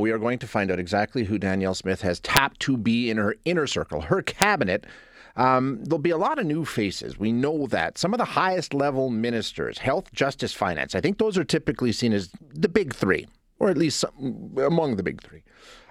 [0.00, 3.16] We are going to find out exactly who Danielle Smith has tapped to be in
[3.16, 4.86] her inner circle, her cabinet.
[5.34, 7.18] Um, there'll be a lot of new faces.
[7.18, 7.98] We know that.
[7.98, 12.12] Some of the highest level ministers, health, justice, finance, I think those are typically seen
[12.12, 13.26] as the big three,
[13.58, 15.42] or at least some, among the big three.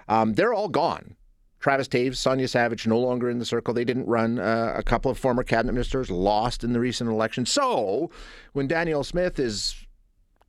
[0.08, 1.14] Um, they're all gone.
[1.60, 3.74] Travis Toews, Sonya Savage, no longer in the circle.
[3.74, 4.38] They didn't run.
[4.38, 7.44] Uh, a couple of former cabinet ministers lost in the recent election.
[7.44, 8.10] So
[8.54, 9.74] when Danielle Smith is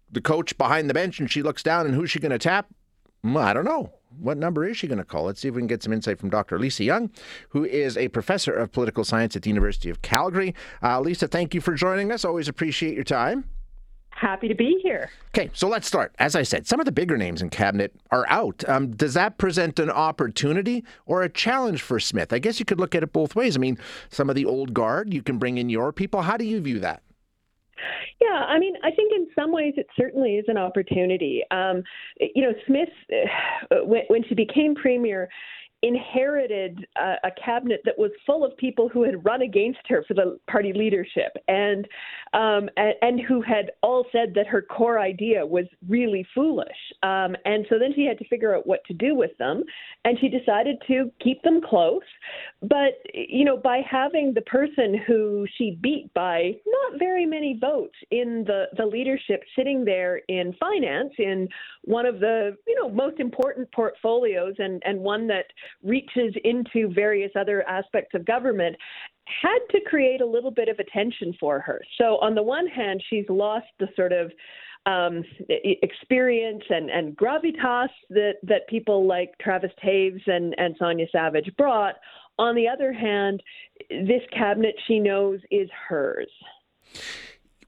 [0.10, 2.68] the coach behind the bench and she looks down and who's she going to tap?
[3.24, 3.94] I don't know.
[4.20, 5.26] What number is she going to call?
[5.26, 6.58] Let's see if we can get some insight from Dr.
[6.58, 7.12] Lisa Young,
[7.50, 10.56] who is a professor of political science at the University of Calgary.
[10.82, 12.26] Uh, Lisa, thank you for joining us.
[12.26, 13.46] Always appreciate your time.
[14.10, 15.10] Happy to be here.
[15.30, 16.14] Okay, so let's start.
[16.20, 18.68] As I said, some of the bigger names in cabinet are out.
[18.68, 22.34] Um, does that present an opportunity or a challenge for Smith?
[22.34, 23.56] I guess you could look at it both ways.
[23.56, 23.78] I mean,
[24.10, 26.24] some of the old guard, you can bring in your people.
[26.24, 27.02] How do you view that?
[28.22, 31.44] Yeah, I mean, I think in some ways it certainly is an opportunity.
[31.52, 31.84] Um,
[32.20, 32.90] you know, Smith,
[33.84, 35.30] when, when she became premier,
[35.82, 40.38] inherited a, cabinet that was full of people who had run against her for the
[40.50, 41.88] party leadership and,
[42.34, 46.68] um, and, and who had all said that her core idea was really foolish.
[47.04, 49.64] Um, and so then she had to figure out what to do with them,
[50.04, 52.02] and she decided to keep them close.
[52.62, 57.96] But you know, by having the person who she beat by not very many votes
[58.12, 61.48] in the the leadership sitting there in finance in
[61.84, 65.46] one of the you know most important portfolios and and one that
[65.84, 68.76] reaches into various other aspects of government
[69.42, 71.82] had to create a little bit of attention for her.
[72.00, 74.32] So on the one hand, she's lost the sort of
[74.86, 81.52] um, experience and, and gravitas that, that people like Travis Toews and, and Sonya Savage
[81.58, 81.96] brought.
[82.40, 83.44] On the other hand,
[83.90, 86.30] this cabinet she knows is hers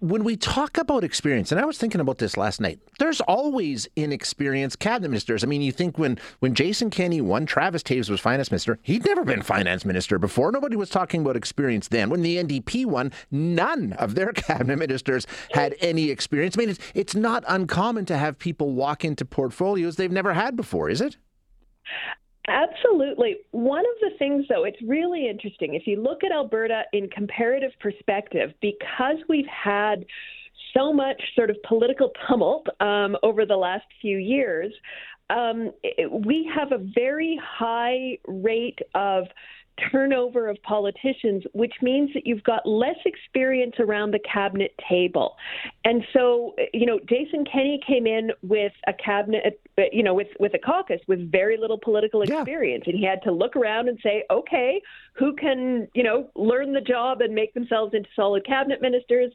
[0.02, 3.88] when we talk about experience, and I was thinking about this last night, there's always
[3.95, 5.44] inexperienced cabinet ministers.
[5.44, 8.79] I mean, you think when when Jason Kenney won, Travis Toews was finance minister.
[8.81, 10.52] He'd never been finance minister before.
[10.52, 12.09] Nobody was talking about experience then.
[12.09, 16.57] When the NDP won, none of their cabinet ministers had any experience.
[16.57, 20.56] I mean, it's it's not uncommon to have people walk into portfolios they've never had
[20.56, 21.17] before, is it?
[22.47, 23.38] Absolutely.
[23.52, 25.75] One of the things, though, it's really interesting.
[25.75, 30.06] If you look at Alberta in comparative perspective, because we've had
[30.75, 34.74] so much sort of political tumult um, over the last few years,
[35.29, 35.72] um,
[36.25, 39.25] we have a very high rate of
[39.90, 45.36] turnover of politicians, which means that you've got less experience around the cabinet table.
[45.86, 49.59] And so, you know, Jason Kenney came in with a cabinet,
[49.91, 52.84] you know, with, with a caucus with very little political experience.
[52.86, 52.91] Yeah.
[52.91, 54.81] And he had to look around and say, okay,
[55.14, 59.31] who can, you know, learn the job and make themselves into solid cabinet ministers?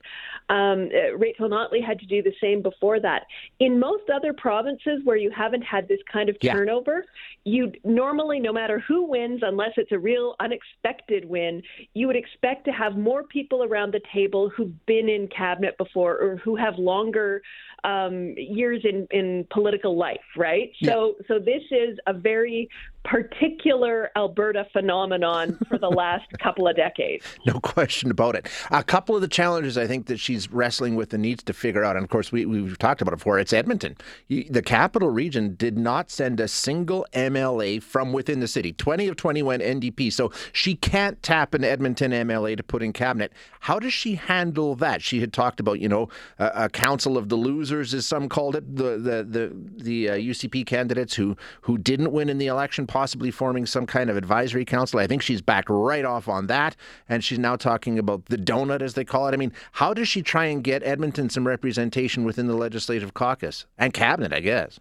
[0.48, 3.24] Um, Rachel Notley had to do the same before that.
[3.58, 7.04] In most other provinces where you haven't had this kind of turnover,
[7.44, 7.52] yeah.
[7.52, 11.62] you normally, no matter who wins, unless it's a real unexpected win,
[11.94, 16.16] you would expect to have more people around the table who've been in cabinet before
[16.18, 17.42] or who have longer
[17.84, 20.70] um, years in, in political life, right?
[20.80, 20.90] Yeah.
[20.90, 22.68] So, so this is a very
[23.04, 27.24] particular Alberta phenomenon for the last couple of decades.
[27.46, 28.48] No question about it.
[28.70, 31.84] A couple of the challenges I think that she's wrestling with and needs to figure
[31.84, 33.96] out, and of course we, we've talked about it before, it's Edmonton.
[34.28, 38.72] The capital region did not send a single MLA from within the city.
[38.72, 40.12] 20 of 20 went NDP.
[40.12, 43.32] So she can't tap an Edmonton MLA to put in cabinet.
[43.60, 45.02] How does she handle that?
[45.02, 46.08] She had talked about, you know,
[46.38, 50.14] a, a council of the losers, as some called it, the the the, the uh,
[50.14, 54.64] UCP candidates who who didn't win in the election possibly forming some kind of advisory
[54.64, 54.98] council.
[54.98, 56.74] I think she's back right off on that.
[57.10, 59.34] And she's now talking about the donut, as they call it.
[59.34, 63.66] I mean, how does she try and get Edmonton some representation within the legislative caucus
[63.76, 64.80] and cabinet, I guess?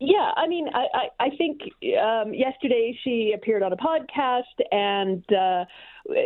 [0.00, 1.60] Yeah, I mean, I, I, I think
[2.02, 5.64] um, yesterday she appeared on a podcast and uh,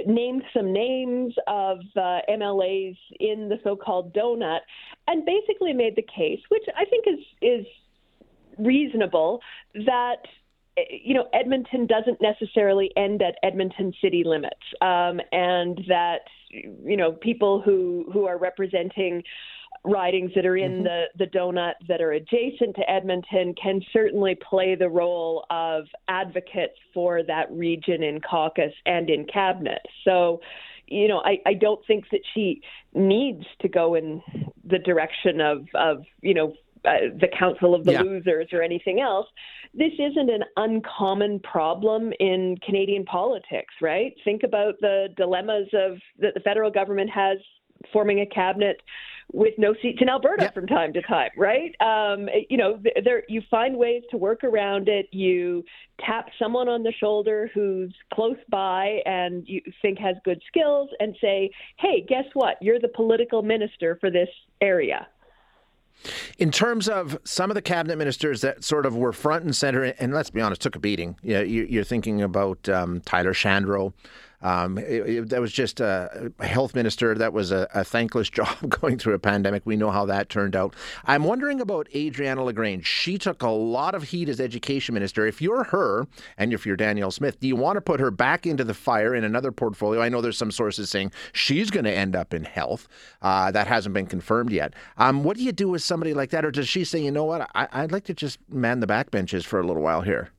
[0.06, 4.61] named some names of uh, MLAs in the so-called donut,
[5.09, 7.67] and basically made the case, which I think is is
[8.59, 9.41] reasonable,
[9.75, 10.22] that
[10.77, 16.21] you know, Edmonton doesn't necessarily end at Edmonton city limits, um, and that
[16.51, 19.22] you know people who who are representing
[19.84, 20.84] ridings that are in mm-hmm.
[20.84, 26.78] the the donut that are adjacent to Edmonton can certainly play the role of advocates
[26.95, 29.83] for that region in caucus and in cabinet.
[30.04, 30.41] So,
[30.86, 32.63] you know, I, I don't think that she
[32.95, 34.22] needs to go in
[34.65, 36.54] the direction of of you know
[36.84, 38.03] uh, the Council of the yeah.
[38.03, 39.27] Losers or anything else.
[39.75, 44.13] This isn't an uncommon problem in Canadian politics, right?
[44.25, 47.39] Think about the dilemmas of that the federal government has
[47.93, 48.81] forming a cabinet
[49.33, 50.55] with no seats in Alberta Yep.
[50.55, 51.75] from time to time, right?
[51.81, 55.07] Um, you know, there you find ways to work around it.
[55.11, 55.65] You
[56.05, 61.17] tap someone on the shoulder who's close by and you think has good skills, and
[61.21, 62.57] say, "Hey, guess what?
[62.61, 64.29] You're the political minister for this
[64.61, 65.09] area."
[66.39, 69.84] In terms of some of the cabinet ministers that sort of were front and center,
[69.84, 71.16] and let's be honest, took a beating.
[71.22, 73.92] You know, you, you're thinking about um, Tyler Shandro.
[74.42, 77.15] Um, it, it- that was just a, health minister.
[77.15, 79.62] That was a, a thankless job going through a pandemic.
[79.65, 80.74] We know how that turned out.
[81.04, 82.86] I'm wondering about Adriana LaGrange.
[82.86, 85.27] She took a lot of heat as education minister.
[85.27, 86.06] If you're her,
[86.36, 89.15] and if you're Danielle Smith, do you want to put her back into the fire
[89.15, 90.00] in another portfolio?
[90.03, 92.88] I know there's some sources saying she's going to end up in health.
[93.21, 94.74] Uh, that hasn't been confirmed yet.
[94.98, 97.24] Um, what do you do with somebody like that, or does she say, you know
[97.24, 100.30] what, I, I'd like to just man the backbenches for a little while here?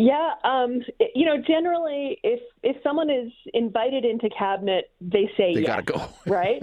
[0.00, 0.80] Yeah, um,
[1.14, 5.82] you know, generally, if if someone is invited into cabinet, they say They yes, gotta
[5.82, 6.08] go.
[6.26, 6.62] right?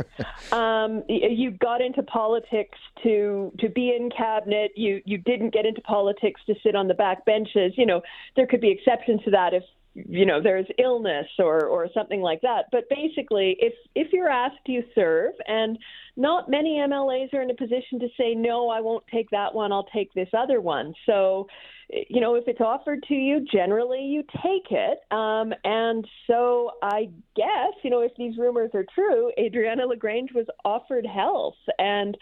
[0.52, 4.72] Um, you got into politics to to be in cabinet.
[4.76, 7.74] You you didn't get into politics to sit on the back benches.
[7.78, 8.02] You know,
[8.36, 9.64] there could be exceptions to that if
[10.08, 12.66] you know there's illness or or something like that.
[12.72, 15.78] But basically, if if you're asked, you serve, and
[16.16, 18.70] not many MLAs are in a position to say no.
[18.70, 19.72] I won't take that one.
[19.72, 20.94] I'll take this other one.
[21.06, 21.48] So
[21.90, 25.00] you know, if it's offered to you, generally you take it.
[25.12, 30.48] Um, and so I guess, you know, if these rumors are true, Adriana LaGrange was
[30.66, 31.56] offered health.
[31.80, 32.18] And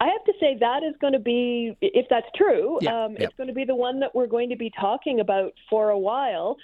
[0.00, 3.24] I have to say that is going to be, if that's true, Yeah, um, yeah.
[3.24, 5.98] it's going to be the one that we're going to be talking about for a
[5.98, 6.56] while.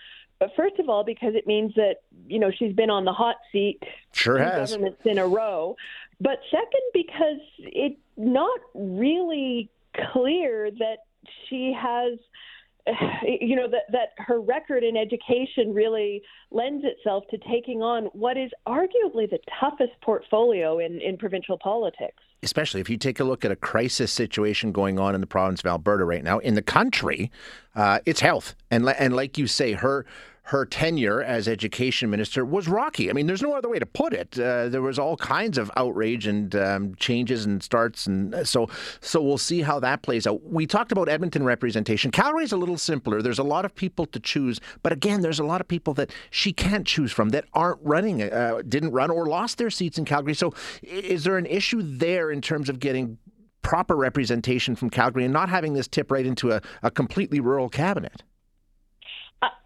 [0.44, 3.36] But first of all, because it means that, you know, she's been on the hot
[3.50, 3.80] seat
[4.12, 4.72] Sure has.
[4.72, 5.74] governments in a row.
[6.20, 9.70] But second, because it's not really
[10.12, 10.98] clear that
[11.48, 12.18] she has,
[13.26, 18.36] you know, that that her record in education really lends itself to taking on what
[18.36, 22.22] is arguably the toughest portfolio in in provincial politics.
[22.42, 25.60] especially if you take a look at a crisis situation going on in the province
[25.60, 27.30] of Alberta right now, in the country,
[27.74, 30.04] uh, it's health, and and like you say, her
[30.48, 33.08] her tenure as education minister was rocky.
[33.08, 34.38] I mean, there's no other way to put it.
[34.38, 38.68] Uh, there was all kinds of outrage and um, changes and starts, and uh, so
[39.00, 40.42] so we'll see how that plays out.
[40.44, 42.10] We talked about Edmonton representation.
[42.10, 43.22] Calgary's a little simpler.
[43.22, 46.10] There's a lot of people to choose, but again, there's a lot of people that
[46.30, 50.04] she can't choose from that aren't running, uh, didn't run, or lost their seats in
[50.04, 50.34] Calgary.
[50.34, 50.52] So,
[50.82, 53.16] is there an issue there in terms of getting
[53.62, 57.70] proper representation from Calgary and not having this tip right into a, a completely rural
[57.70, 58.22] cabinet?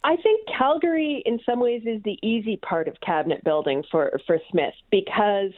[0.05, 4.39] I- think Calgary, in some ways, is the easy part of cabinet building for for
[4.51, 5.53] Smith because,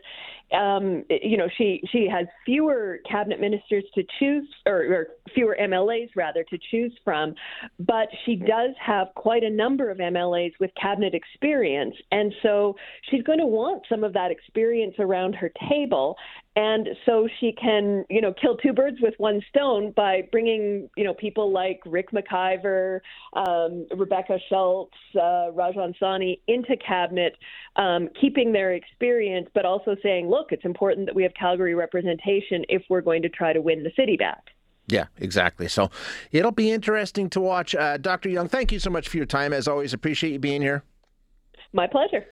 [0.53, 6.11] um, you know, she she has fewer cabinet ministers to choose, or, or fewer MLAs
[6.17, 7.35] rather to choose from,
[7.79, 12.77] but she does have quite a number of MLAs with cabinet experience, and so
[13.11, 16.17] she's going to want some of that experience around her table,
[16.57, 21.05] and so she can, you know, kill two birds with one stone by bringing, you
[21.05, 23.01] know, people like Rick McIver,
[23.35, 27.37] um, Rebecca Schulz, uh, Rajan Sawhney into cabinet,
[27.77, 32.65] um, keeping their experience, but also saying, look, it's important that we have Calgary representation
[32.69, 34.43] if we're going to try to win the city back.
[34.89, 35.69] Yeah, exactly.
[35.69, 35.91] So
[36.33, 37.75] it'll be interesting to watch.
[37.75, 38.29] Uh, Dr.
[38.29, 39.53] Young, thank you so much for your time.
[39.53, 40.83] As always, appreciate you being here.
[41.73, 42.27] My pleasure.